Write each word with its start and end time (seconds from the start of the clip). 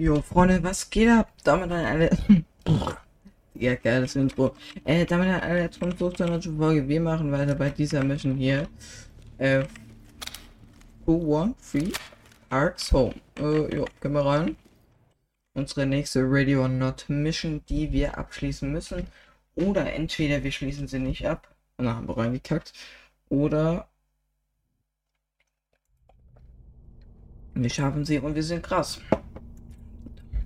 Jo, 0.00 0.22
Freunde, 0.22 0.62
was 0.62 0.88
geht 0.88 1.10
ab? 1.10 1.30
Damit 1.44 1.70
an 1.70 1.84
alle. 1.84 2.08
ja, 3.54 3.74
geiles 3.74 4.16
Intro. 4.16 4.56
Äh, 4.86 5.04
damit 5.04 5.28
an 5.28 5.40
alle 5.42 5.70
von 5.70 5.92
15. 5.92 6.56
Folge. 6.56 6.88
Wir 6.88 7.02
machen 7.02 7.30
weiter 7.30 7.54
bei 7.54 7.68
dieser 7.68 8.02
Mission 8.02 8.34
hier. 8.36 8.66
Äh, 9.36 9.64
213 11.04 11.92
Arcs 12.48 12.90
Home. 12.92 13.14
Äh, 13.38 13.76
jo, 13.76 13.84
gehen 14.00 14.12
wir 14.12 14.24
rein. 14.24 14.56
Unsere 15.52 15.84
nächste 15.84 16.22
Radio 16.24 16.66
Not 16.66 17.04
Mission, 17.08 17.60
die 17.68 17.92
wir 17.92 18.16
abschließen 18.16 18.72
müssen. 18.72 19.06
Oder 19.54 19.92
entweder 19.92 20.42
wir 20.42 20.50
schließen 20.50 20.88
sie 20.88 20.98
nicht 20.98 21.28
ab. 21.28 21.54
Und 21.76 21.84
dann 21.84 21.96
haben 21.96 22.08
wir 22.08 22.16
reingekackt. 22.16 22.72
Oder 23.28 23.86
wir 27.52 27.68
schaffen 27.68 28.06
sie 28.06 28.18
und 28.18 28.34
wir 28.34 28.42
sind 28.42 28.62
krass. 28.62 29.02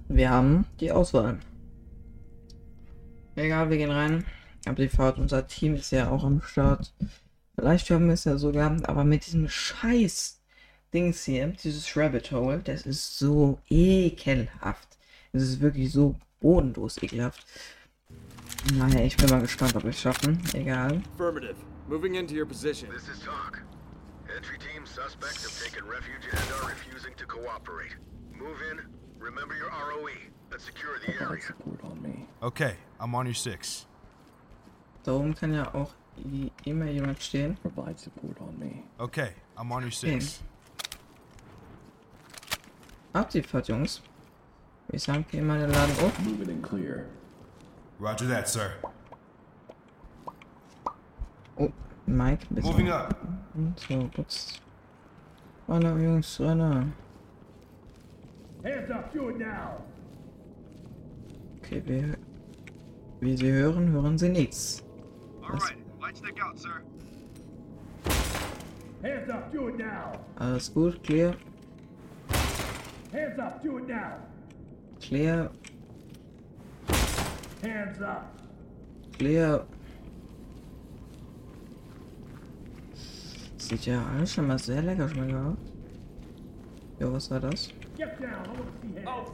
Wir 0.09 0.31
haben 0.31 0.67
die 0.81 0.93
Auswahl. 0.93 1.39
Egal, 3.37 3.71
wir 3.71 3.79
gehen 3.79 3.91
rein. 3.91 4.25
Aber 4.67 4.83
die 4.83 4.89
Fahrt, 4.89 5.19
unser 5.19 5.47
Team 5.47 5.75
ist 5.75 5.91
ja 5.91 6.11
auch 6.11 6.25
am 6.25 6.41
Start. 6.43 6.93
Vielleicht 7.55 7.87
schaffen 7.87 8.07
wir 8.07 8.15
es 8.15 8.25
ja 8.25 8.37
sogar, 8.37 8.77
aber 8.85 9.05
mit 9.05 9.27
diesem 9.27 9.49
scheiß 9.49 10.41
Dings 10.93 11.25
hier, 11.25 11.49
dieses 11.49 11.97
Rabbit 11.97 12.31
Hole, 12.33 12.61
das 12.65 12.87
ist 12.87 13.19
so 13.19 13.59
ekelhaft. 13.69 14.97
Es 15.33 15.43
ist 15.43 15.61
wirklich 15.61 15.93
so 15.93 16.15
bodenlos 16.41 17.03
ekelhaft. 17.03 17.45
Naja, 18.75 19.01
ich 19.01 19.17
bin 19.17 19.29
mal 19.29 19.41
gespannt, 19.41 19.77
ob 19.77 19.83
wir 19.83 19.91
es 19.91 20.01
schaffen. 20.01 20.41
Egal. 20.55 21.03
Affirmative. 21.15 21.57
Moving 21.89 22.15
into 22.15 22.35
your 22.35 22.47
position. 22.47 22.89
This 22.91 23.09
is 23.09 23.21
talk. 23.21 23.63
Entry 24.35 24.59
team 24.59 24.87
suspects 24.87 25.45
have 25.45 25.55
taken 25.63 25.87
refuge 25.89 26.25
and 26.31 26.41
are 26.53 26.69
refusing 26.69 27.15
to 27.17 27.27
cooperate. 27.27 27.97
Move 28.33 28.59
in. 28.71 29.04
Remember 29.25 29.55
your 29.57 29.71
ROE. 29.71 30.11
Let's 30.51 30.65
secure 30.65 30.99
the 31.05 31.13
area. 31.25 31.41
support 31.43 31.81
on 31.85 32.01
me. 32.03 32.27
Okay, 32.43 32.77
I'm 33.01 33.15
on 33.15 33.25
your 33.27 33.35
six. 33.35 33.87
Da 35.03 35.13
oben 35.13 35.35
kann 35.35 35.53
ja 35.55 35.73
auch 35.75 35.93
i- 36.19 36.53
immer 36.65 36.87
jemand 36.87 37.23
stehen. 37.23 37.57
Provide 37.63 37.99
support 37.99 38.39
on 38.41 38.59
me. 38.59 38.83
Okay, 38.99 39.31
I'm 39.57 39.73
on 39.73 39.83
your 39.83 39.91
six. 39.93 40.43
Ab 43.15 43.31
die 43.31 43.43
Fahrt, 43.43 43.69
Jungs. 43.69 44.03
Wir 44.89 44.99
sagen, 45.01 45.25
gehen 45.31 45.47
mal 45.47 45.59
den 45.59 45.71
Laden 45.71 45.97
auf. 46.05 46.19
Move 46.21 46.43
it 46.43 46.49
and 46.51 46.63
clear. 46.63 47.07
Roger 48.01 48.27
that, 48.29 48.49
sir. 48.49 48.73
Oh, 51.57 51.73
Mike, 52.07 52.47
ein. 52.51 52.63
Moving 52.63 52.89
up. 52.91 53.17
So, 53.89 54.09
putz. 54.15 54.61
Renner, 55.69 55.97
Jungs, 55.99 56.39
Renner. 56.41 56.87
Okay, 61.63 61.83
wir, 61.85 62.17
wie 63.21 63.37
Sie 63.37 63.53
hören, 63.53 63.93
hören 63.93 64.17
Sie 64.17 64.31
nichts. 64.31 64.83
All 65.43 65.51
right, 65.51 65.77
lights 66.01 66.21
stick 66.21 66.41
out, 66.43 66.59
sir. 66.59 66.81
Hands 69.03 69.29
up, 69.31 69.53
do 69.53 69.69
it 69.69 69.77
now! 69.77 70.13
Alles 70.37 70.73
gut, 70.73 71.03
clear, 71.03 71.35
Hands 73.13 73.39
up, 73.39 73.63
do 73.63 73.77
it 73.79 73.87
now! 73.87 74.17
clear, 74.99 75.51
Hands 77.63 78.01
up! 78.01 78.33
clear. 79.19 79.67
Sieht 83.59 83.87
ja 83.87 84.03
alles 84.07 84.33
schon 84.33 84.47
mal 84.47 84.59
sehr 84.59 84.83
lecker 84.83 85.09
schmecken 85.09 85.37
aus. 85.37 85.74
Jo, 87.05 87.11
was 87.11 87.31
war 87.31 87.39
das? 87.39 87.69
Get 87.99 88.19
down, 88.19 88.33
I 88.33 88.49
want 88.49 88.81
to 88.81 88.89
see 88.89 88.95
hands! 89.05 89.29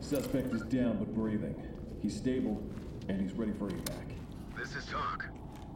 Suspect 0.00 0.54
is 0.54 0.62
down 0.62 0.96
but 0.96 1.14
breathing. 1.14 1.54
He's 2.00 2.16
stable 2.16 2.62
and 3.10 3.20
he's 3.20 3.34
ready 3.34 3.52
for 3.52 3.68
evac. 3.68 4.14
This 4.56 4.74
is 4.74 4.86
talk. 4.86 5.26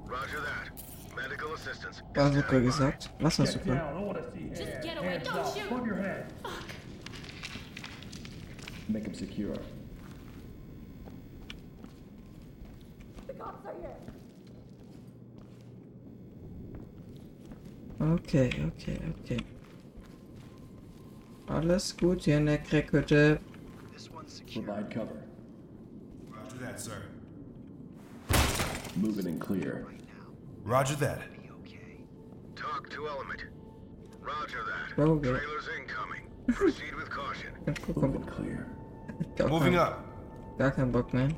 Roger 0.07 0.41
that. 0.41 0.71
Medical 1.15 1.53
assistance. 1.53 2.01
Was 2.17 2.35
hast 2.35 2.49
du 2.49 2.61
gesagt? 2.63 3.11
Was 3.21 3.37
hast 3.37 3.53
du 3.53 3.59
Get 3.59 3.65
gesagt? 3.67 3.93
down, 3.93 4.03
I 4.03 4.07
want 4.07 4.17
to 4.17 4.25
see 4.33 4.45
hands! 4.45 4.59
Just 4.59 4.83
get 4.83 4.97
away, 4.97 5.09
hands 5.09 5.25
don't 5.29 5.37
up, 5.37 5.55
shoot. 5.55 5.67
Above 5.71 5.87
your 5.87 5.97
head! 5.97 6.33
Make 8.89 9.05
him 9.05 9.15
secure. 9.15 9.57
The 13.27 13.35
cops 13.35 13.67
are 13.67 13.75
here. 13.79 13.91
Okay, 18.03 18.51
okay, 18.67 18.99
okay. 19.11 19.39
Alles 21.47 21.97
gut 21.97 22.23
hier 22.25 22.39
in 22.39 22.47
der 22.47 22.59
Crackhütte. 22.59 23.39
Provide 24.53 24.89
cover. 24.91 25.23
Roger 26.29 26.59
that, 26.61 26.81
sir. 26.81 27.03
Move 28.97 29.21
it 29.21 29.27
and 29.27 29.41
clear. 29.41 29.87
Roger 30.65 30.97
that. 30.97 31.21
Talk 32.57 32.91
to 32.91 33.07
element. 33.07 33.45
Roger 34.21 34.65
that. 34.67 34.99
Okay. 34.99 35.31
Trailers 35.31 35.69
incoming. 35.79 36.27
Proceed 36.49 36.95
with 36.97 37.09
caution. 37.09 37.53
Move 37.97 38.17
and 38.17 38.27
clear. 38.27 38.67
gar 39.37 39.49
Moving 39.49 39.75
kein, 39.75 39.81
up. 39.81 40.05
Gar 40.59 40.73
keinen 40.73 40.91
Bock 40.91 41.15
mehr. 41.15 41.29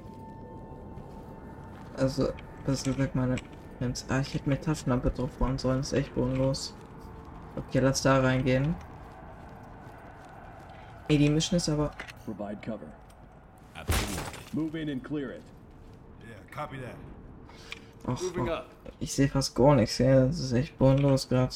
Also, 1.99 2.33
was 2.65 2.83
gesagt, 2.83 3.15
meine. 3.15 3.37
Wenn's, 3.85 4.07
ah, 4.09 4.21
ich 4.21 4.33
hätte 4.33 4.49
mir 4.49 4.59
Taschenlampe 4.59 5.11
drauf 5.11 5.31
fahren 5.39 5.59
sollen, 5.59 5.81
ist 5.81 5.93
echt 5.93 6.15
bodenlos. 6.15 6.75
Okay, 7.55 7.81
lass 7.81 8.01
da 8.01 8.19
reingehen. 8.19 8.75
Ey, 11.09 11.19
die 11.19 11.29
Mission 11.29 11.59
ist 11.59 11.69
aber. 11.69 11.91
Provide 12.25 12.59
cover. 12.63 12.87
Move 14.55 14.81
in 14.81 14.89
and 14.89 15.05
clear 15.05 15.33
it. 15.33 15.43
Yeah, 16.27 16.39
copy 16.51 16.79
that. 16.79 16.97
Och, 18.07 18.49
up. 18.49 18.71
ich 19.01 19.13
sehe 19.13 19.29
fast 19.29 19.55
gar 19.55 19.75
nichts 19.75 19.99
hier. 19.99 20.27
Das 20.27 20.41
ist 20.41 20.53
echt 20.53 20.79
bodenlos 20.79 21.29
gerade. 21.29 21.55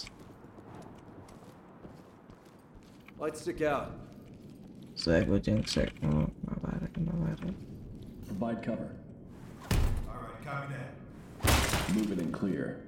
Lights 3.19 3.41
stick 3.41 3.62
out. 3.62 3.89
Sehr 4.95 5.25
gut, 5.25 5.47
Jungs. 5.47 5.72
Sehr 5.72 5.87
gut. 5.87 6.03
Mal 6.03 6.28
weiter, 6.60 6.89
wir 6.95 7.31
weiter. 7.31 7.55
Provide 8.27 8.60
cover. 8.60 8.91
All 10.06 10.15
right, 10.15 10.45
copy 10.45 10.75
that. 10.75 11.07
Move 11.94 12.12
it 12.12 12.19
and 12.19 12.32
clear. 12.32 12.81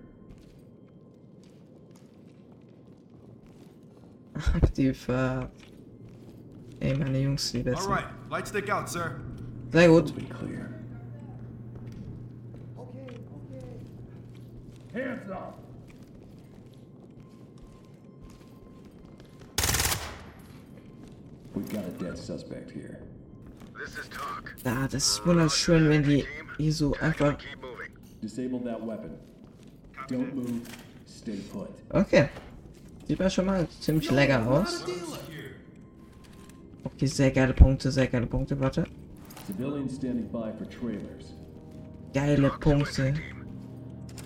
Aktiv. 4.34 5.08
Äh, 5.08 5.46
ey, 6.80 6.96
meine 6.96 7.18
Jungs, 7.20 7.52
die 7.52 7.58
All 7.58 7.64
besten. 7.64 7.92
right, 7.92 8.04
lights 8.30 8.50
stick 8.50 8.70
out, 8.70 8.88
sir. 8.88 9.20
Sehr 9.72 9.88
gut. 9.88 10.10
Move 10.10 10.18
it 10.22 10.30
clear. 10.30 10.66
Hands 14.92 15.30
up! 15.30 15.58
We've 21.54 21.68
got 21.68 21.84
a 21.84 21.90
dead 22.02 22.18
suspect 22.18 22.70
here. 22.70 22.98
This 23.78 23.96
is 23.98 24.08
talk. 24.08 24.54
Ja, 24.64 24.88
das 24.88 25.06
ist 25.08 25.26
wunderschön, 25.26 25.88
wenn 25.88 26.02
die 26.02 26.24
hier 26.58 26.72
so 26.72 26.94
einfach. 27.00 27.36
Keep 28.20 28.30
moving. 28.30 28.58
Disable 28.58 28.58
that 28.60 28.80
weapon. 28.80 29.18
Don't 30.08 30.34
move. 30.34 30.68
Stay 31.06 31.36
put. 31.52 31.68
Okay. 31.92 32.28
Sieht 33.06 33.18
ja 33.18 33.28
schon 33.30 33.46
mal 33.46 33.68
ziemlich 33.80 34.10
lecker 34.10 34.46
aus. 34.46 34.84
Okay, 36.84 37.06
sehr 37.06 37.30
geile 37.30 37.52
Punkte, 37.52 37.90
sehr 37.90 38.06
geile 38.06 38.26
Punkte, 38.26 38.58
warte. 38.60 38.84
Civilians 39.46 39.96
standing 39.96 40.28
by 40.30 40.52
for 40.56 40.66
trailers. 40.66 41.34
Geile 42.12 42.50
Punkte. 42.60 43.14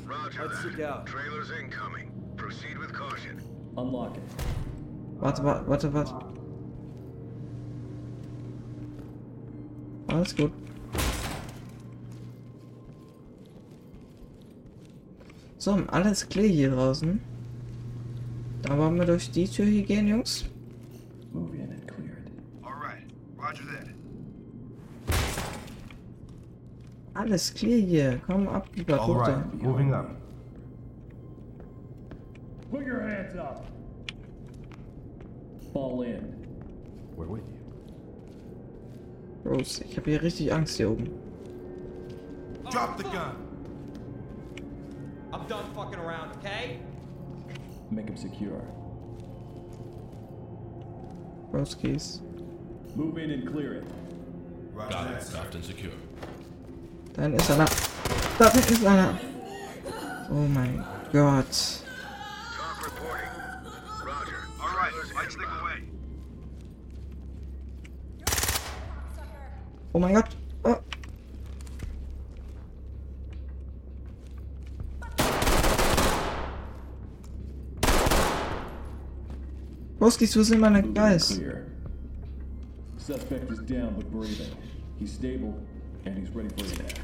Roger 0.06 0.48
Let's 0.48 0.76
that. 0.76 0.80
out. 0.80 1.06
Trailers 1.06 1.50
incoming. 1.50 2.10
Proceed 2.36 2.78
with 2.78 2.92
caution. 2.92 3.40
Unlock 3.76 4.16
it. 4.16 4.22
Warte, 5.20 5.42
warte, 5.42 5.66
warte, 5.66 5.92
warte. 5.94 6.14
Alles 10.08 10.36
gut. 10.36 10.52
So, 15.64 15.72
alles 15.92 16.28
clear 16.28 16.46
hier 16.46 16.70
draußen. 16.72 17.18
Dann 18.60 18.78
wollen 18.78 18.98
wir 18.98 19.06
durch 19.06 19.30
die 19.30 19.48
Tür 19.48 19.64
hier 19.64 19.82
gehen, 19.82 20.06
Jungs. 20.06 20.44
Move 21.32 21.56
in 21.56 21.62
and 21.62 21.88
clear 21.88 22.18
it. 22.18 22.30
All 22.62 22.74
right, 22.74 23.06
roger 23.38 23.64
that. 23.72 23.88
Alles 27.14 27.54
clear 27.54 27.78
hier. 27.78 28.20
Komm 28.26 28.46
ab, 28.46 28.68
moving 29.58 29.94
up. 29.94 30.10
Put 32.70 32.86
your 32.86 33.00
hands 33.00 33.34
up! 33.34 33.64
Fall 35.72 36.02
in. 36.02 36.46
We're 37.16 37.26
with 37.26 37.48
you. 37.48 37.56
Rose, 39.50 39.82
ich 39.82 39.96
habe 39.96 40.10
hier 40.10 40.20
richtig 40.20 40.52
Angst 40.52 40.76
hier 40.76 40.90
oben. 40.90 41.08
Drop 42.70 42.98
the 42.98 43.04
gun. 43.04 43.43
I'm 45.34 45.46
done 45.48 45.64
fucking 45.74 45.98
around, 45.98 46.30
okay? 46.38 46.78
Make 47.90 48.08
him 48.08 48.16
secure. 48.16 48.62
Broskis. 51.50 52.20
Move 52.94 53.18
in 53.18 53.30
and 53.32 53.46
clear 53.50 53.74
it. 53.74 53.84
Roger 54.72 54.90
Got 54.92 55.08
that, 55.08 55.16
it. 55.22 55.22
sir. 55.24 55.30
Stuffed 55.32 55.54
and 55.56 55.64
secure. 55.64 55.92
Da 57.14 57.22
hinten 57.22 57.38
ist 57.40 57.50
einer. 57.50 57.66
Da 58.38 58.50
hinten 58.52 58.72
ist 58.74 58.86
einer. 58.86 59.18
Oh 60.30 60.34
mein 60.34 60.84
Gott. 61.12 61.82
Talk 62.56 62.84
reporting. 62.84 63.28
Roger. 64.04 64.38
All 64.60 64.68
right, 64.76 64.92
Trailers 64.92 65.14
lights 65.14 65.34
stick 65.34 65.42
inbound. 65.42 65.62
away. 65.62 65.82
Oh 69.94 69.98
mein 69.98 70.14
Gott. 70.14 70.28
Oh. 80.04 80.06
Broskis, 80.06 80.36
wo 80.36 80.42
sind 80.42 80.60
meine 80.60 80.82
clear. 80.82 81.66
Suspect 82.98 83.50
is 83.50 83.60
down 83.60 83.94
but 83.96 84.10
breathing. 84.12 84.54
He's 84.98 85.12
stable 85.12 85.54
and 86.04 86.18
he's 86.18 86.28
ready 86.34 86.50
for 86.50 86.66
attack. 86.66 86.98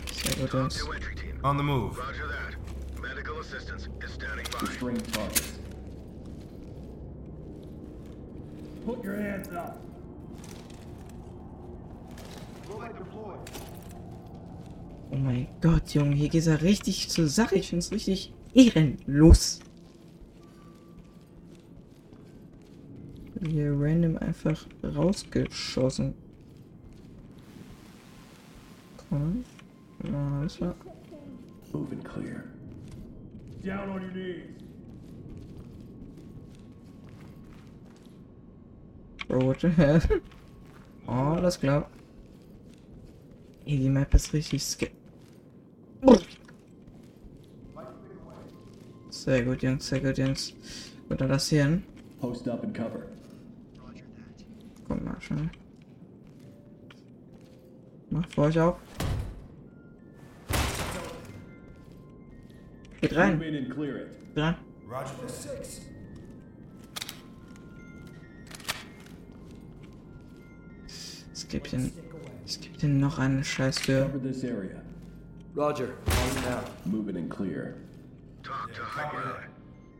On 1.42 1.56
the 1.56 1.62
move. 1.62 1.96
Roger 1.96 2.28
that. 2.28 2.56
Medical 3.00 3.40
assistance 3.40 3.88
is 4.04 4.12
standing 4.12 4.44
by. 4.52 4.66
Restrain 4.66 4.96
targets. 5.12 5.58
Put 8.84 9.02
your 9.02 9.16
hands 9.16 9.48
up. 9.48 9.78
Oh 15.12 15.16
mein 15.16 15.48
Gott, 15.62 15.94
Junge, 15.94 16.16
hier 16.16 16.28
geht's 16.28 16.46
ja 16.46 16.56
richtig 16.56 17.08
zur 17.08 17.28
Sache. 17.28 17.56
Ich 17.56 17.70
find's 17.70 17.90
richtig 17.92 18.34
ehrenlos. 18.54 19.60
Hier 23.42 23.72
random 23.72 24.18
einfach 24.18 24.66
rausgeschossen. 24.84 26.14
Komm. 29.08 29.44
Ja, 30.04 30.42
das 30.42 30.60
war. 30.60 30.74
Move 31.72 31.92
and 31.92 32.04
clear. 32.04 32.44
Down 33.64 33.88
on 33.90 34.02
your 34.02 34.10
knees. 34.10 34.60
Bro, 39.28 39.46
what 39.46 39.60
the 39.60 39.68
hell? 39.68 40.00
Oh, 41.06 41.34
alles 41.34 41.58
klar. 41.58 41.90
Ey, 43.64 43.78
die 43.78 43.88
Map 43.88 44.14
ist 44.14 44.32
richtig 44.32 44.62
ske... 44.62 44.90
Sehr 49.08 49.44
gut, 49.44 49.62
Jungs, 49.62 49.88
sehr 49.88 50.00
gut, 50.00 50.18
Jungs. 50.18 50.54
Gut, 51.08 51.20
dann 51.20 51.30
das 51.30 51.48
hier 51.48 51.64
hin. 51.64 51.82
Post 52.20 52.48
up 52.48 52.62
and 52.62 52.74
cover. 52.74 53.02
Kommt 54.90 55.04
mal 55.04 55.20
schnell. 55.20 55.48
Mach 58.10 58.28
vor 58.30 58.46
euch 58.46 58.58
auf. 58.58 58.76
Geht 63.00 63.14
rein. 63.14 63.40
it. 63.40 63.72
Rein. 64.34 64.56
Es 71.32 71.46
gibt 71.46 71.68
hier, 71.68 71.92
es 72.44 72.60
gibt 72.60 72.80
hier 72.80 72.88
noch 72.88 73.20
eine 73.20 73.44
Scheißtür. 73.44 74.10
Roger. 75.56 75.84
On 75.84 76.42
now. 76.42 76.64
Move 76.84 77.10
it 77.10 77.16
and 77.16 77.30
clear. 77.30 77.76
Talk 78.42 78.74
to 78.74 78.82
ground. 78.82 79.46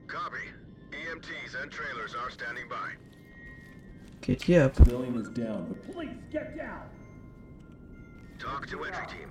Copy. 0.09 0.51
EMTs 0.91 1.55
and 1.63 1.71
trailers 1.71 2.17
are 2.17 2.31
standing 2.33 2.69
by. 2.69 3.10
Geht 4.31 4.43
hier 4.44 4.65
ab. 4.67 4.77
Civilian 4.77 5.17
is 5.17 5.29
down, 5.31 5.67
but 5.67 5.93
Police, 5.93 6.11
get 6.31 6.56
down. 6.56 6.82
Talk 8.38 8.65
to 8.69 8.85
entry 8.85 9.05
team. 9.09 9.29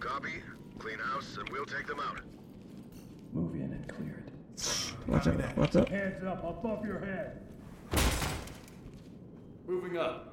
Copy. 0.00 0.42
Clean 0.78 0.98
house 0.98 1.36
and 1.36 1.50
we'll 1.50 1.66
take 1.66 1.86
them 1.86 2.00
out. 2.00 2.22
move 3.34 3.54
in 3.56 3.70
and 3.74 3.86
clear 3.86 4.24
it. 4.26 4.32
Warte, 5.06 5.34
warte. 5.54 5.86
Hands 5.90 6.24
up 6.24 6.42
above 6.44 6.82
your 6.86 6.98
head. 6.98 7.42
Moving 9.66 9.98
up. 9.98 10.32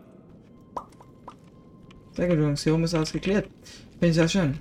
Sehr 2.13 2.29
gut, 2.29 2.37
Jungs. 2.37 2.63
Hier 2.63 2.73
oben 2.73 2.85
ist 2.85 2.93
alles 2.93 3.11
geklärt. 3.11 3.49
Finde 3.99 4.07
ich 4.07 4.15
sehr 4.15 4.29
schön. 4.29 4.57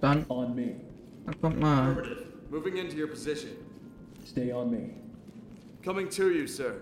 Dann, 0.00 0.24
On 0.28 0.54
me. 0.54 0.76
dann 1.26 1.40
kommt 1.40 1.58
mal. 1.58 1.96
Moving 2.48 2.76
into 2.76 2.96
your 2.96 3.08
position. 3.08 3.54
Stay 4.24 4.52
on 4.52 4.70
me. 4.70 4.94
Coming 5.82 6.08
to 6.10 6.30
you, 6.30 6.46
sir. 6.46 6.80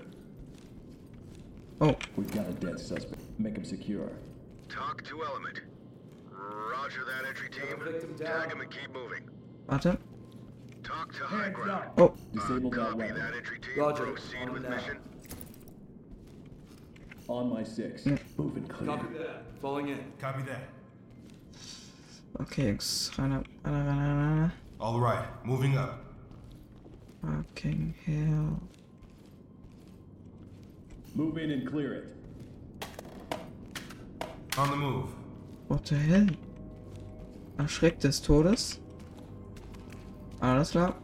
Oh, 1.80 1.96
We've 2.16 2.30
got 2.32 2.48
a 2.48 2.52
dead 2.52 2.80
suspect. 2.80 3.20
Make 3.38 3.56
him 3.56 3.64
secure. 3.64 4.10
Talk 4.68 5.04
to 5.04 5.24
element. 5.24 5.60
Roger 6.30 7.04
that 7.04 7.28
entry 7.28 7.48
team. 7.50 7.76
Got 7.78 7.92
victim. 7.92 8.14
Tag 8.16 8.50
him 8.50 8.60
and 8.60 8.70
keep 8.70 8.92
moving. 8.92 9.22
warte. 9.68 9.98
Talk 10.82 11.12
to 11.14 11.24
high 11.24 11.50
ground. 11.50 11.90
Oh, 11.98 12.14
Disable 12.32 12.70
that 12.70 12.78
Copy 12.80 12.98
weapon. 12.98 13.16
that 13.16 13.34
entry 13.34 13.58
team. 13.58 13.78
Roger. 13.78 14.06
Proceed 14.06 14.38
On 14.42 14.52
with 14.52 14.62
now. 14.62 14.70
mission. 14.70 14.98
On 17.28 17.52
my 17.52 17.62
six. 17.64 18.06
Move 18.06 18.56
and 18.56 18.68
clear. 18.68 18.96
Copy 18.96 19.18
that. 19.18 19.42
Falling 19.60 19.88
in. 19.88 19.98
Copy 20.20 20.42
that. 20.44 20.62
okay. 22.40 22.78
All 24.78 25.00
right, 25.00 25.26
moving 25.44 25.76
up. 25.76 26.04
Fucking 27.22 27.94
hell. 28.06 28.62
Move 31.16 31.38
in 31.38 31.50
and 31.50 31.66
clear 31.66 31.94
it. 31.94 32.04
On 34.58 34.70
the 34.70 34.76
move. 34.76 35.06
What 35.68 35.86
the 35.86 35.94
hell? 35.94 36.26
Erschreckt 37.58 38.02
des 38.02 38.20
Todes. 38.20 38.80
Alles 40.42 40.72
klar. 40.72 40.94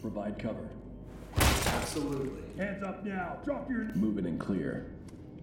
Provide 0.00 0.38
cover. 0.38 0.70
Absolutely. 1.34 2.30
Hands 2.56 2.84
up 2.84 3.04
now. 3.04 3.38
Drop 3.44 3.68
your. 3.68 3.90
Move 3.96 4.18
in 4.18 4.26
and 4.26 4.38
clear. 4.38 4.86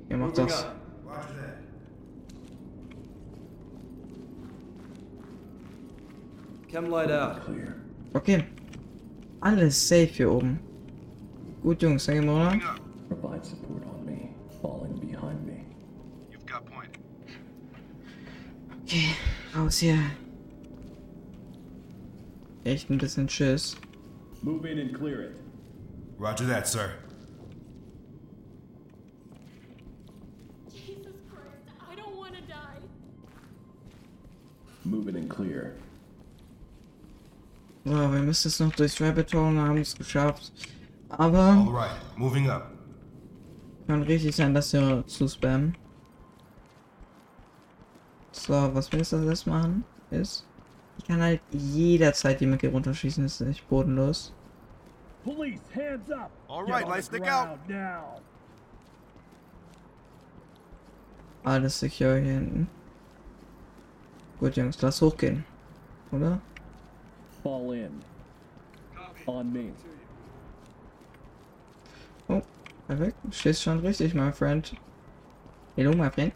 Ihr 0.09 0.17
macht 0.17 0.37
das. 0.37 0.63
up. 0.63 0.75
Roger 1.05 1.33
that. 1.33 1.57
Chem 6.69 6.89
light 6.89 7.11
out. 7.11 7.41
Okay. 8.13 8.45
Alles 9.41 9.75
safe 9.75 10.13
hier 10.13 10.31
oben. 10.31 10.57
Gut, 11.61 11.81
Jungs, 11.81 12.05
dann 12.05 12.15
gehen 12.15 12.25
wir 12.27 12.31
runter. 12.31 12.86
Okay, 18.83 19.09
raus 19.55 19.77
hier. 19.79 19.97
Echt 22.63 22.89
ein 22.89 22.97
bisschen 22.97 23.29
Schiss. 23.29 23.75
Move 24.41 24.65
in 24.69 24.79
and 24.79 24.93
clear 24.93 25.21
it. 25.23 25.35
Roger 26.19 26.45
that, 26.47 26.67
sir. 26.67 26.91
Jesus 30.71 31.15
Christ, 31.29 31.67
I 31.91 31.95
don't 31.95 32.15
want 32.17 32.33
to 32.35 32.41
die. 32.41 32.81
Move 34.83 35.07
in 35.09 35.15
and 35.17 35.29
clear. 35.29 35.75
So, 37.85 37.91
wir 37.93 38.19
müssen 38.21 38.47
jetzt 38.49 38.59
noch 38.59 38.73
durchs 38.75 38.99
Rabbit 39.01 39.33
Hole 39.33 39.47
und 39.47 39.59
haben 39.59 39.77
es 39.77 39.95
geschafft. 39.95 40.51
All 41.09 41.27
Aber 41.35 41.71
right, 41.71 41.91
moving 42.17 42.49
up. 42.49 42.71
kann 43.87 44.03
richtig 44.03 44.35
sein, 44.35 44.53
dass 44.53 44.73
wir 44.73 45.05
zu 45.07 45.27
spammen. 45.27 45.75
So, 48.37 48.53
was 48.73 48.91
wir 48.91 48.99
jetzt 48.99 49.13
als 49.13 49.25
erstes 49.25 49.45
machen, 49.47 49.83
ist, 50.11 50.45
ich 50.97 51.05
kann 51.05 51.21
halt 51.21 51.41
jederzeit 51.51 52.39
jemand 52.39 52.61
hier 52.61 52.71
runterschießen, 52.71 53.23
das 53.23 53.41
ist 53.41 53.47
echt 53.47 53.67
bodenlos. 53.67 54.33
Police, 55.23 55.59
hands 55.75 56.09
up. 56.11 56.31
All 56.47 56.63
Get 56.63 56.73
right, 56.73 56.85
on 56.85 56.91
lights 56.91 57.09
the 57.09 57.17
stick 57.17 57.27
out. 57.27 57.57
Now. 57.67 58.21
Alles 61.43 61.79
secure 61.79 62.19
hier 62.19 62.33
hinten. 62.33 62.69
Gut, 64.39 64.55
Jungs, 64.55 64.81
lass 64.81 65.01
hochgehen. 65.01 65.43
Oder? 66.11 66.39
Fall 67.43 67.73
in. 67.73 67.99
On 69.25 69.51
me. 69.51 69.73
Oh, 72.29 72.41
perfekt. 72.87 73.17
Stehst 73.31 73.63
schon 73.63 73.79
richtig, 73.79 74.13
my 74.13 74.31
friend. 74.31 74.73
Hello, 75.75 75.91
my 75.91 76.09
friend. 76.09 76.33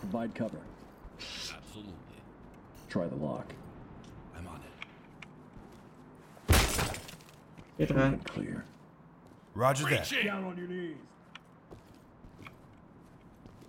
Provide 0.00 0.34
cover. 0.34 0.58
Absolutely. 1.56 1.92
Try 2.88 3.06
the 3.06 3.16
lock. 3.16 3.52
I'm 4.36 4.46
on 4.48 4.60
it. 4.60 6.56
Get 7.78 7.90
Move 7.90 7.98
rein. 7.98 8.12
and 8.14 8.24
clear. 8.24 8.64
Roger 9.54 9.84
that. 9.88 10.10
Down 10.24 10.44
on 10.44 10.56
your 10.56 10.68
knees. 10.68 10.96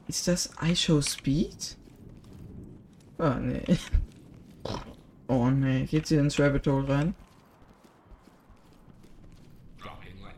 Ist 0.07 0.27
das 0.27 0.49
iShow 0.61 1.01
Speed? 1.01 1.75
Oh, 3.19 3.33
nee. 3.39 3.63
Oh, 5.27 5.49
nee. 5.49 5.85
Geht 5.85 6.07
sie 6.07 6.17
ins 6.17 6.37
Rabbit 6.37 6.67
Hole 6.67 6.85
rein? 6.89 7.15
Dropping 9.79 10.19
light. 10.21 10.35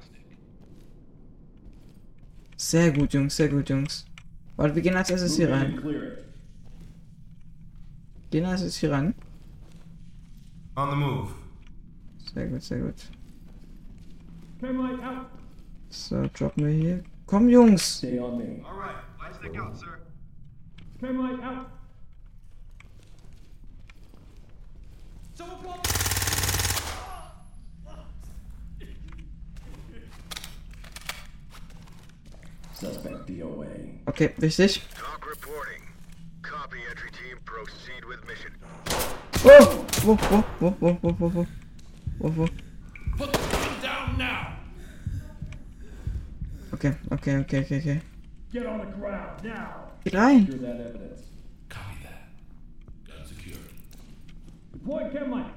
Sehr 2.58 2.92
gut, 2.92 3.12
Jungs, 3.12 3.36
sehr 3.36 3.50
gut, 3.50 3.68
Jungs. 3.70 4.06
Warte, 4.56 4.76
wir 4.76 4.84
gehen 4.84 4.96
als 4.96 5.10
erstes 5.10 5.32
Move 5.32 5.48
hier 5.48 5.48
in 5.48 5.54
rein. 5.80 6.24
Gehen 8.34 8.46
als 8.46 8.64
erstes 8.64 8.78
hier 8.78 8.92
rein. 8.92 9.14
On 10.76 10.90
the 10.90 10.96
move. 10.96 11.36
Sehr 12.34 12.48
gut, 12.48 12.64
sehr 12.64 12.80
gut. 12.80 12.96
So, 15.90 16.28
droppen 16.34 16.66
wir 16.66 16.74
hier. 16.74 17.04
Komm, 17.28 17.48
Jungs! 17.48 18.00
Stay 18.00 18.20
on 18.20 18.40
me. 18.40 18.66
All 18.66 18.76
right, 18.76 18.96
light 19.20 19.36
stick 19.36 19.56
out, 19.56 19.78
sir. 19.78 20.00
Chem 21.00 21.20
light 21.20 21.44
out. 21.44 21.68
Okay, 34.08 34.34
wichtig. 34.38 34.82
Talk 34.96 35.24
reporting. 35.30 35.93
Copy, 36.54 36.78
entry 36.88 37.10
team. 37.10 37.40
Proceed 37.46 38.06
with 38.08 38.24
mission. 38.28 38.52
Oh! 39.44 39.86
Wo, 40.06 40.14
wo, 40.30 40.46
wo, 40.60 40.76
wo, 40.80 41.00
wo, 41.02 41.16
wo, 41.18 41.28
wo? 41.30 41.48
Wo, 42.20 42.30
wo? 42.30 42.48
Put 43.18 43.34
the 43.34 43.40
gun 43.40 43.82
down 43.82 44.18
now! 44.20 44.58
Okay, 46.76 46.94
okay, 47.12 47.38
okay, 47.38 47.58
okay, 47.62 47.78
okay. 47.80 48.02
Get 48.52 48.68
on 48.68 48.78
the 48.78 48.86
ground 48.86 49.44
now. 49.44 49.94
Geht 50.06 50.14
rein! 50.14 50.46
Secure 50.46 50.60
that 50.62 50.80
evidence. 50.80 51.22
Copy 51.70 51.96
that. 52.04 52.28
Gun 53.08 53.26
secured. 53.26 53.58
Deploy 54.74 55.10
chem 55.10 55.32
light. 55.32 55.54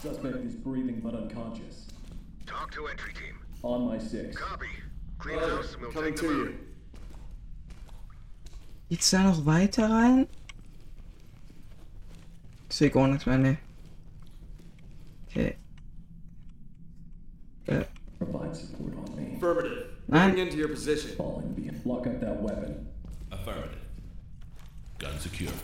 Suspect 0.00 0.38
is 0.38 0.56
breathing 0.56 0.98
but 0.98 1.14
unconscious. 1.14 1.86
Talk 2.46 2.72
to 2.72 2.88
entry 2.88 3.14
team. 3.14 3.38
On 3.62 3.86
my 3.86 3.98
six. 3.98 4.36
Copy. 4.36 4.66
Clean 5.18 5.38
Roger. 5.38 5.56
house 5.56 5.72
and 5.74 5.82
we'll 5.82 5.92
Coming 5.92 6.14
take 6.14 6.20
to 6.22 6.26
you. 6.26 6.46
out. 6.48 6.71
Geht's 8.92 9.08
da 9.08 9.22
noch 9.22 9.46
weiter 9.46 9.88
rein? 9.88 10.26
Ich 12.68 12.76
sehe 12.76 12.90
gar 12.90 13.08
nichts 13.08 13.24
mehr, 13.24 13.38
ne. 13.38 13.56
Okay. 15.26 15.56
Äh, 17.68 17.84
Provide 18.18 18.54
support 18.54 18.94
on 18.94 19.16
me. 19.16 19.34
Affirmative. 19.38 19.86
Nein. 20.08 20.28
Moving 20.32 20.46
into 20.46 20.58
your 20.58 20.68
position. 20.68 21.16
Falling 21.16 21.54
beam. 21.54 21.80
Lock 21.86 22.06
up 22.06 22.20
that 22.20 22.42
weapon. 22.42 22.86
Affirmative. 23.30 23.80
Gun 24.98 25.18
secured. 25.18 25.54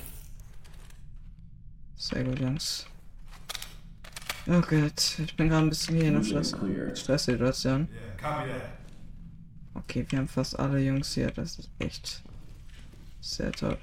sehr 1.96 2.24
gut, 2.24 2.38
Jungs. 2.38 2.86
Oh 4.46 4.62
Gott, 4.62 5.18
ich 5.18 5.36
bin 5.36 5.50
gerade 5.50 5.66
ein 5.66 5.68
bisschen 5.68 5.96
hier 5.96 6.06
in 6.08 6.14
einer 6.14 6.24
Stress. 6.24 6.56
Stresssituation. 6.94 7.88
Okay, 9.74 10.06
wir 10.08 10.18
haben 10.18 10.28
fast 10.28 10.58
alle 10.58 10.78
Jungs 10.80 11.12
hier, 11.12 11.30
das 11.30 11.58
ist 11.58 11.70
echt 11.78 12.22
sehr 13.20 13.52
toll. 13.52 13.76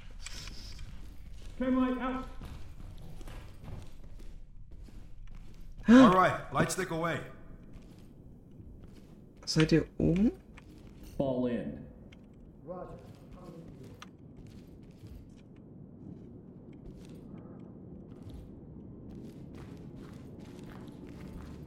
Chem 1.57 1.77
light 1.77 2.01
out. 2.01 2.27
All 5.87 6.13
right, 6.13 6.53
light 6.53 6.71
stick 6.71 6.91
away. 6.91 7.19
Seid 9.45 9.71
ihr 9.71 9.85
oben? 9.99 10.31
Fall 11.17 11.47
in. 11.47 11.85
Roger. 12.65 12.89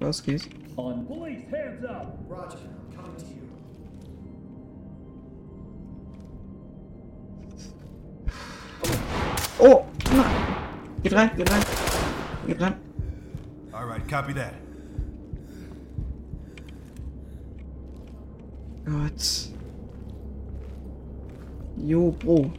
Los 0.00 0.20
geht's. 0.20 0.48
On 0.76 1.06
Police, 1.06 1.44
hands 1.50 1.84
up. 1.84 2.18
Oh! 9.60 9.84
Nein! 10.12 10.56
Geht 11.02 11.12
rein, 11.12 11.30
geht 11.36 11.50
rein. 11.50 11.62
Geht 12.46 12.60
rein. 12.60 12.74
All 13.74 13.86
right, 13.86 14.06
copy 14.08 14.32
that. 14.34 14.54
Gott. 18.84 19.48
Jo, 21.86 22.10
Bro. 22.12 22.52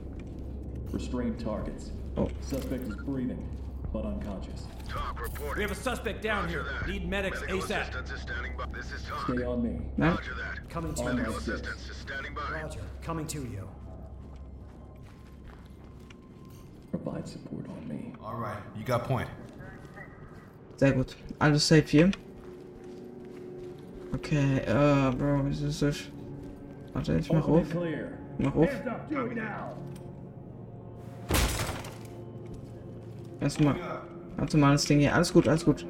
restrained 0.91 1.39
targets. 1.39 1.91
Oh. 2.17 2.29
Suspect 2.41 2.83
is 2.87 2.95
breathing 2.95 3.47
but 3.91 4.05
unconscious. 4.05 4.65
Talk 4.87 5.21
reporting. 5.21 5.57
We 5.57 5.61
have 5.63 5.71
a 5.71 5.75
suspect 5.75 6.21
down 6.21 6.45
Roger 6.45 6.63
here. 6.63 6.73
that. 6.81 6.87
Need 6.87 7.09
medics 7.09 7.41
Medical 7.41 7.59
ASAP. 7.59 7.81
assistance 7.81 8.11
is 8.11 8.21
standing 8.21 8.53
by. 8.57 8.65
This 8.73 8.91
is 8.91 9.03
talk. 9.03 9.23
Stay 9.31 9.43
on 9.43 9.61
me. 9.63 9.81
Nein? 9.97 10.11
Roger 10.11 10.33
that. 10.35 10.69
Coming 10.69 10.93
to 10.95 11.01
On 11.03 11.15
Medical 11.15 11.33
my 11.33 11.39
six. 11.39 11.47
assistance 11.59 11.89
is 11.89 11.97
standing 11.97 12.33
by. 12.33 12.41
Roger. 12.61 12.79
Coming 13.01 13.27
to 13.27 13.39
you. 13.39 13.67
Provide 16.91 17.27
support 17.27 17.65
on 17.69 17.87
me. 17.87 18.13
All 18.23 18.35
right, 18.35 18.57
you 18.77 18.83
got 18.85 19.03
point. 19.07 19.27
Sehr 20.77 20.91
gut. 20.93 21.15
Alles 21.39 21.67
safe 21.67 21.83
hier. 21.87 22.11
Okay, 24.13 24.59
äh, 24.65 25.11
Bro, 25.15 25.45
wie 25.45 25.51
ist 25.51 25.63
das? 25.63 25.79
so 25.79 25.87
sch- 25.87 26.09
Warte, 26.93 27.17
ich 27.17 27.31
mach 27.31 27.47
auf. 27.47 27.65
Mach 28.39 28.55
auf. 28.55 28.69
Erstmal. 33.39 33.75
Warte 34.37 34.57
mal, 34.57 34.71
das 34.73 34.85
Ding 34.85 34.99
hier. 34.99 35.13
Alles 35.13 35.31
gut, 35.33 35.47
alles 35.47 35.65
gut. 35.65 35.85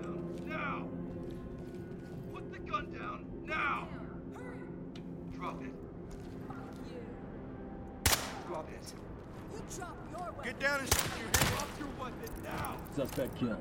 Suspect 12.96 13.36
killed. 13.38 13.56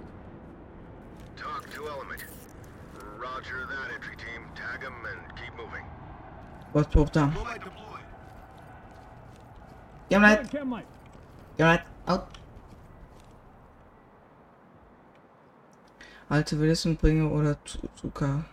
Talk 1.36 1.70
to 1.72 1.88
element. 1.88 2.24
Roger 3.18 3.66
that, 3.66 3.94
entry 3.94 4.16
team. 4.16 4.42
Tag 4.56 4.82
him 4.82 4.94
and 5.06 5.36
keep 5.36 5.54
moving. 5.56 5.84
Was 6.72 6.86
hoch 6.86 7.12
da. 7.12 7.26
Low 7.26 7.42
light 7.44 7.62
deployed. 7.62 8.02
Geh 10.10 10.18
mal 10.18 10.36
light. 10.36 10.50
Geh 10.50 10.64
mal 10.64 10.82
leid. 11.58 11.82
Out. 12.08 12.38
Alte 16.30 16.58
Wilson 16.58 16.96
bringe 16.96 17.30
oder 17.30 17.56
Zuka. 17.96 18.44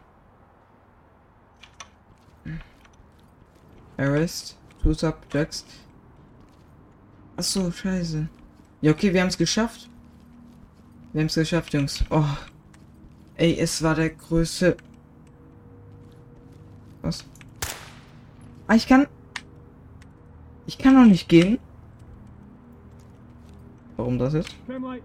Arrest. 3.98 4.56
Two 4.84 4.94
subjects. 4.94 5.66
Achso, 7.38 7.72
scheiße. 7.72 8.30
Ja, 8.86 8.92
okay, 8.92 9.12
wir 9.12 9.22
haben 9.22 9.30
es 9.30 9.38
geschafft. 9.39 9.89
Wir 11.12 11.22
haben 11.22 11.25
es 11.25 11.34
geschafft, 11.34 11.74
Jungs. 11.74 12.06
Oh. 12.12 12.24
Ey, 13.34 13.58
es 13.58 13.82
war 13.82 13.96
der 13.96 14.12
größte. 14.12 14.77
Was? 17.01 17.25
Ah, 18.68 18.75
ich 18.75 18.88
kann. 18.88 19.08
Ich 20.68 20.77
kann 20.77 20.94
noch 20.94 21.08
nicht 21.08 21.27
gehen. 21.27 21.58
Warum 23.98 24.20
das 24.20 24.34
jetzt? 24.34 24.56
Moment. 24.68 25.01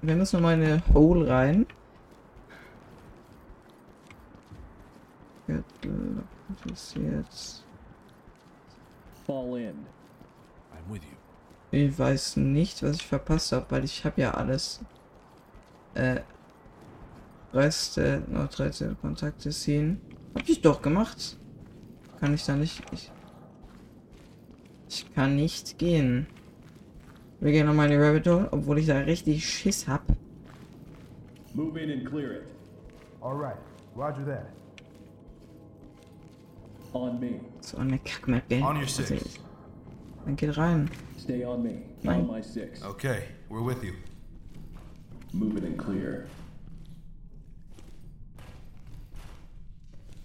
Wir 0.00 0.16
müssen 0.16 0.34
nochmal 0.34 0.60
in 0.60 0.64
eine 0.64 0.82
Hole 0.92 1.30
rein. 1.30 1.64
Ist 6.72 6.96
jetzt? 6.96 7.64
Fall 9.26 9.58
in. 9.58 9.86
I'm 10.72 10.92
with 10.92 11.02
you. 11.02 11.16
Ich 11.70 11.98
weiß 11.98 12.36
nicht, 12.36 12.82
was 12.82 12.96
ich 12.96 13.06
verpasst 13.06 13.52
habe, 13.52 13.66
weil 13.70 13.84
ich 13.84 14.04
habe 14.04 14.20
ja 14.20 14.32
alles. 14.32 14.80
Äh. 15.94 16.20
Reste, 17.54 18.22
noch 18.28 18.48
13 18.48 18.98
Kontakte 18.98 19.50
ziehen. 19.50 20.00
Hab 20.34 20.48
ich 20.48 20.62
doch 20.62 20.80
gemacht. 20.80 21.38
Kann 22.18 22.32
ich 22.32 22.46
da 22.46 22.56
nicht. 22.56 22.82
Ich, 22.92 23.12
ich 24.88 25.14
kann 25.14 25.36
nicht 25.36 25.78
gehen. 25.78 26.26
Wir 27.40 27.52
gehen 27.52 27.66
nochmal 27.66 27.90
in 27.90 27.98
die 27.98 28.04
Rabbit 28.04 28.26
Hole, 28.26 28.48
obwohl 28.52 28.78
ich 28.78 28.86
da 28.86 28.98
richtig 28.98 29.44
Schiss 29.46 29.86
hab. 29.86 30.02
Move 31.54 31.78
in 31.78 31.90
and 31.90 32.06
clear 32.06 32.32
it. 32.32 32.44
All 33.20 33.34
right, 33.34 33.58
roger 33.94 34.24
that. 34.24 34.46
On 36.94 37.18
me. 37.18 37.40
So 37.60 37.78
eine 37.78 37.98
Kackmap, 37.98 38.48
gell? 38.48 38.62
On 38.62 38.76
your 38.76 38.82
Also, 38.82 39.02
six. 39.02 39.38
Dann 40.24 40.36
geht 40.36 40.56
rein. 40.56 40.90
Stay 41.18 41.44
on 41.44 41.62
me. 41.62 41.82
Nein. 42.02 42.20
On 42.20 42.26
my 42.36 42.42
six. 42.42 42.82
Okay, 42.82 43.22
we're 43.48 43.64
with 43.64 43.82
you. 43.82 43.92
Move 45.32 45.56
it 45.58 45.64
and 45.64 45.78
clear. 45.78 46.26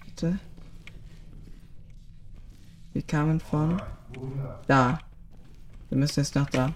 Bitte. 0.05 0.39
Wir 2.93 3.01
kamen 3.03 3.39
von 3.39 3.81
da. 4.67 5.00
Wir 5.89 5.97
müssen 5.97 6.19
jetzt 6.19 6.36
nach 6.36 6.50
da. 6.50 6.74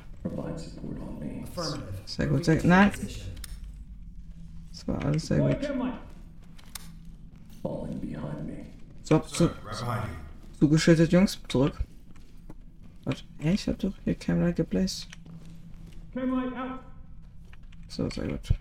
Sehr 2.06 2.28
gut, 2.28 2.46
sehr 2.46 2.64
Nein, 2.64 2.92
Position. 2.92 3.32
das 4.70 4.88
war 4.88 5.04
alles 5.04 5.26
sehr 5.28 5.40
gut. 5.40 5.58
Falling 7.62 8.00
behind 8.00 8.46
me. 8.48 8.71
So, 9.04 9.22
you. 10.08 10.16
zugeschüttet, 10.60 11.12
Jungs, 11.12 11.40
zurück. 11.48 11.74
Warte, 13.04 13.24
hä, 13.40 13.54
ich 13.54 13.68
hab 13.68 13.80
doch 13.80 13.94
hier 14.04 14.16
Camera 14.16 14.52
out. 16.54 16.80
So, 17.88 18.10
sehr 18.10 18.28
gut. 18.28 18.54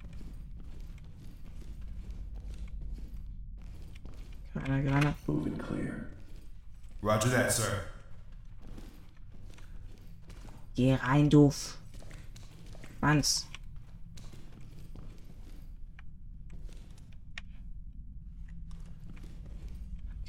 Keiner, 4.55 4.83
keiner. 4.83 5.15
Moving 5.27 5.59
clear. 5.59 6.07
Roger 7.03 7.31
that, 7.31 7.53
sir. 7.53 7.85
Geh 10.75 10.95
rein, 10.95 11.29
doof. 11.29 11.79
Manns. 13.01 13.50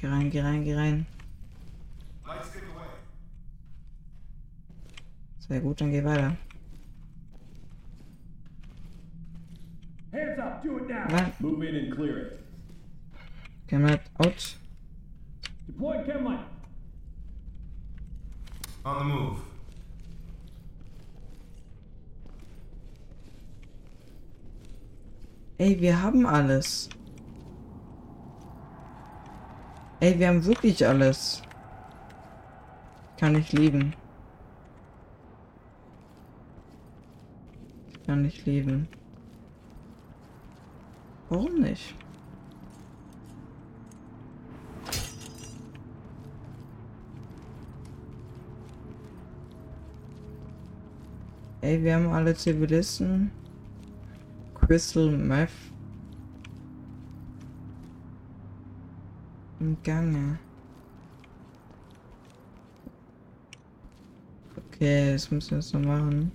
Geh 0.02 0.08
rein, 0.08 0.30
geh 0.30 0.42
rein, 0.42 0.64
geh 0.64 0.74
rein. 0.74 1.06
Sehr 5.38 5.60
gut, 5.60 5.80
dann 5.80 5.92
geh 5.92 6.02
weiter. 6.02 6.36
Hands 10.12 10.38
up. 10.40 10.62
Do 10.64 10.78
it 10.78 10.88
now. 10.88 11.06
Nein, 11.08 11.32
Move 11.38 11.62
in 11.62 11.76
and 11.76 11.94
clear 11.94 12.18
it. 12.18 12.40
Camera 13.68 14.00
out. 14.18 14.56
Deploy 15.68 16.02
chem 16.04 16.24
light. 16.24 16.46
On 18.84 18.98
the 18.98 19.04
move. 19.04 19.38
Ey, 25.58 25.80
wir 25.80 26.02
haben 26.02 26.26
alles. 26.26 26.88
Ey, 30.02 30.18
wir 30.18 30.26
haben 30.26 30.44
wirklich 30.44 30.84
alles. 30.84 31.42
Kann 33.18 33.36
ich 33.36 33.52
lieben. 33.52 33.94
Kann 38.04 38.24
ich 38.24 38.44
lieben. 38.44 38.88
Warum 41.28 41.60
nicht? 41.60 41.94
Ey, 51.60 51.80
wir 51.80 51.94
haben 51.94 52.08
alle 52.08 52.34
Zivilisten. 52.34 53.30
Crystal 54.52 55.12
Meth. 55.12 55.71
Im 59.62 59.76
Gange. 59.84 60.40
Okay, 64.56 65.12
das 65.12 65.30
müssen 65.30 65.50
wir 65.52 65.58
jetzt 65.58 65.72
noch 65.72 65.82
machen. 65.82 66.32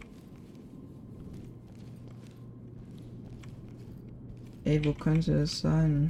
Ey, 4.63 4.85
wo 4.85 4.93
könnte 4.93 5.33
es 5.41 5.59
sein? 5.59 6.09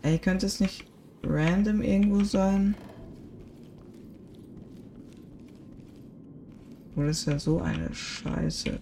Ey, 0.00 0.18
könnte 0.18 0.46
es 0.46 0.60
nicht 0.60 0.86
random 1.24 1.82
irgendwo 1.82 2.24
sein? 2.24 2.74
Oder 6.96 7.08
ist 7.08 7.26
ja 7.26 7.38
so 7.38 7.60
eine 7.60 7.92
Scheiße. 7.92 8.80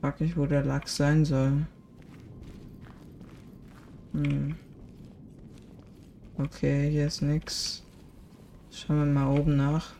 Frag 0.00 0.20
nicht, 0.20 0.36
wo 0.36 0.46
der 0.46 0.64
Lachs 0.64 0.96
sein 0.96 1.24
soll. 1.24 1.66
Hm. 4.12 4.56
Okay, 6.38 6.90
hier 6.90 7.06
ist 7.06 7.20
nix. 7.20 7.84
Schauen 8.70 8.98
wir 8.98 9.06
mal 9.06 9.38
oben 9.38 9.56
nach. 9.56 9.92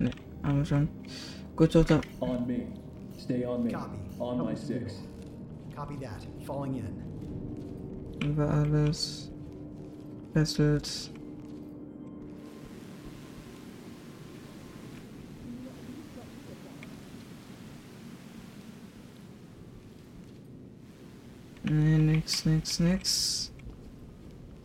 Ne, 0.00 0.10
haben 0.42 0.56
wir 0.56 0.64
schon. 0.64 0.88
Gut, 1.54 1.72
so, 1.72 1.82
so. 1.82 2.00
On 2.20 2.46
me. 2.46 2.66
Stay 3.18 3.44
on 3.44 3.62
me. 3.62 3.70
Copy. 3.70 3.98
On 4.18 4.38
my 4.46 4.56
six. 4.56 4.94
Copy 5.76 5.96
that. 6.00 6.26
Falling 6.46 6.76
in. 6.76 8.22
Haben 8.22 8.36
wir 8.38 8.48
alles. 8.48 9.30
Fesselt. 10.32 11.10
Nee, 21.62 21.98
nix, 21.98 22.46
nix, 22.46 22.80
nix. 22.80 23.52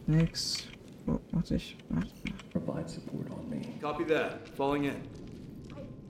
Nix. 0.08 0.68
Oh, 1.08 1.20
warte 1.32 1.56
ich. 1.56 1.76
Warte. 1.90 2.08
Provide 2.54 2.90
support 2.90 3.30
on 3.32 3.50
me. 3.50 3.62
Copy 3.82 4.06
that. 4.06 4.48
Falling 4.56 4.86
in. 4.86 5.25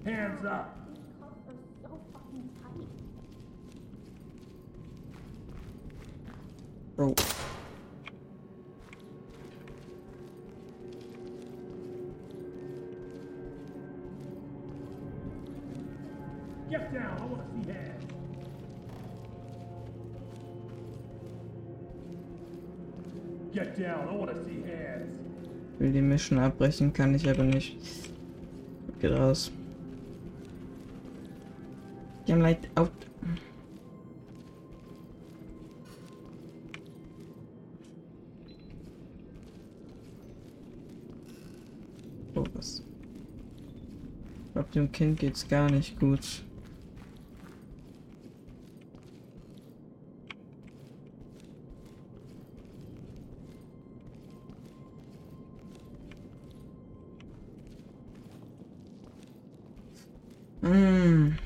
Hands 0.05 0.45
up. 0.45 0.77
Oh. 6.99 7.13
Get 16.69 16.93
down. 16.93 17.17
I 17.19 17.25
want 17.25 17.41
to 17.41 17.49
see 17.51 17.71
hands. 17.71 18.03
Get 23.53 23.79
down. 23.79 24.07
I 24.07 24.11
want 24.13 24.31
to 24.31 24.45
see 24.45 24.61
hands. 24.69 25.19
Will 25.79 25.91
die 25.91 26.01
Mission 26.01 26.37
abbrechen, 26.37 26.93
kann 26.93 27.15
ich 27.15 27.27
aber 27.27 27.43
nicht. 27.43 27.77
Geht 28.99 29.11
raus. 29.11 29.51
Haben 32.35 32.41
Light 32.41 32.69
out. 32.75 32.91
Oh, 42.35 42.43
was? 42.53 42.83
Ich 44.47 44.51
glaube, 44.51 44.69
dem 44.73 44.91
Kind 44.91 45.17
geht's 45.17 45.47
gar 45.47 45.71
nicht 45.71 45.97
gut. 45.97 46.43
Hm, 60.61 61.37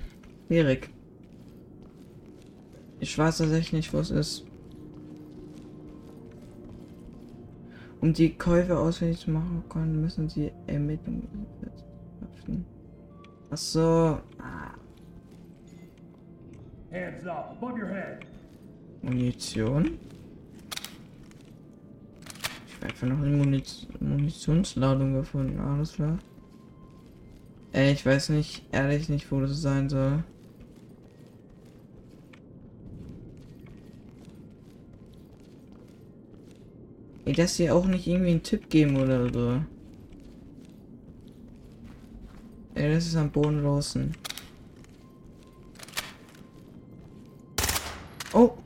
schwierig. 0.50 0.90
Ich 3.00 3.16
weiß 3.16 3.38
tatsächlich 3.38 3.74
nicht, 3.74 3.94
wo 3.94 4.00
es 4.00 4.10
ist. 4.10 4.46
Um 8.02 8.14
die 8.14 8.34
Käufe 8.34 8.78
ausfindig 8.78 9.20
zu 9.20 9.30
machen 9.30 9.64
können, 9.70 10.02
müssen 10.02 10.28
sie 10.28 10.52
Ermittlungen 10.66 11.46
treffen. 11.62 12.66
Ach 13.52 13.58
so. 13.58 14.20
Ah, 14.40 14.74
Hands 16.92 17.28
up. 17.28 17.52
Above 17.52 17.78
your 17.78 17.90
head. 17.90 18.26
Munition? 19.04 20.00
Ich 22.68 22.76
habe 22.76 22.86
einfach 22.88 23.08
noch 23.08 23.20
eine 23.20 23.38
Muniz 23.38 23.86
Munitionsladung 24.00 25.14
gefunden, 25.14 25.60
alles 25.60 25.94
klar. 25.94 26.18
Ey, 27.72 27.92
ich 27.92 28.04
weiß 28.04 28.30
nicht, 28.30 28.64
ehrlich 28.72 29.10
nicht, 29.10 29.32
wo 29.32 29.42
das 29.42 29.62
sein 29.62 29.90
soll. 29.90 30.24
Ey, 37.30 37.36
dass 37.36 37.58
sie 37.58 37.70
auch 37.70 37.86
nicht 37.86 38.08
irgendwie 38.08 38.32
einen 38.32 38.42
Tipp 38.42 38.72
geben 38.72 38.98
oder 38.98 39.32
so. 39.32 39.62
Ey, 42.74 42.92
das 42.92 43.06
ist 43.06 43.16
am 43.16 43.30
Boden 43.30 43.62
draußen. 43.62 44.16
Oh! 48.34 48.58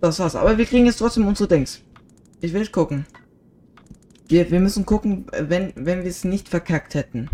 Das 0.00 0.18
war's. 0.18 0.34
Aber 0.34 0.58
wir 0.58 0.66
kriegen 0.66 0.86
jetzt 0.86 0.98
trotzdem 0.98 1.28
unsere 1.28 1.48
Dings. 1.48 1.84
Ich 2.40 2.52
will 2.52 2.66
gucken. 2.66 3.06
Wir, 4.26 4.50
wir 4.50 4.58
müssen 4.58 4.84
gucken, 4.84 5.26
wenn, 5.30 5.72
wenn 5.76 6.02
wir 6.02 6.10
es 6.10 6.24
nicht 6.24 6.48
verkackt 6.48 6.96
hätten. 6.96 7.30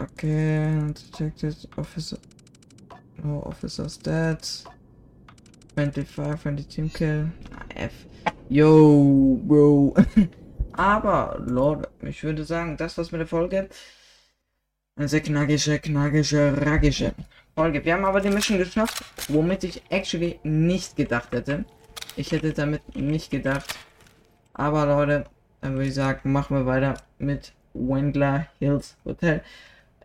Okay, 0.00 0.92
detected 0.94 1.56
officer. 1.76 2.18
No 3.22 3.42
officers 3.44 3.98
dead. 3.98 4.38
Friendly 5.74 6.04
fire, 6.04 6.36
friendly 6.36 6.64
team 6.64 6.88
kill. 6.88 7.28
F. 7.76 8.06
Yo, 8.48 9.38
Bro. 9.44 9.94
Aber, 10.72 11.36
Leute, 11.46 11.88
ich 12.02 12.22
würde 12.24 12.44
sagen, 12.44 12.76
das 12.78 12.96
war's 12.96 13.12
mit 13.12 13.20
der 13.20 13.26
Folge. 13.26 13.68
Eine 14.96 15.08
sehr 15.08 15.20
knackige, 15.20 15.78
knackige, 15.78 16.54
rackige 16.64 17.14
Folge. 17.54 17.84
Wir 17.84 17.94
haben 17.94 18.04
aber 18.04 18.20
die 18.20 18.30
Mission 18.30 18.58
geschafft, 18.58 19.04
womit 19.28 19.64
ich 19.64 19.82
actually 19.90 20.40
nicht 20.42 20.96
gedacht 20.96 21.32
hätte. 21.32 21.64
Ich 22.16 22.32
hätte 22.32 22.52
damit 22.52 22.96
nicht 22.96 23.30
gedacht. 23.30 23.74
Aber 24.54 24.86
Leute, 24.86 25.24
dann 25.60 25.74
würde 25.74 25.88
ich 25.88 25.94
sagen, 25.94 26.32
machen 26.32 26.56
wir 26.56 26.66
weiter 26.66 26.94
mit 27.18 27.52
Wendler 27.74 28.46
Hills 28.58 28.96
Hotel. 29.04 29.42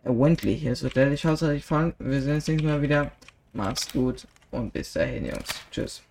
Wendley 0.06 0.56
Hills 0.56 0.82
Hotel. 0.82 1.12
Ich 1.12 1.24
hoffe, 1.24 1.46
hat 1.46 1.52
euch 1.52 1.62
gefallen. 1.62 1.94
Wir 1.98 2.22
sehen 2.22 2.34
uns 2.36 2.48
nächstes 2.48 2.70
Mal 2.70 2.82
wieder. 2.82 3.10
Macht's 3.52 3.92
gut 3.92 4.26
und 4.50 4.72
bis 4.72 4.92
dahin, 4.92 5.26
Jungs. 5.26 5.48
Tschüss. 5.70 6.02